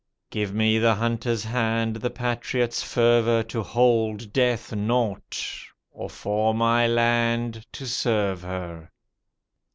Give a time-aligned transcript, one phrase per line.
[0.31, 5.39] Give me the hunter's hand, the patriot's fervour To hold death naught,
[5.91, 8.89] or for my land to serve her.